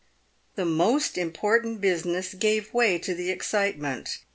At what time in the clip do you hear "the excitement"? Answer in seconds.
3.13-4.17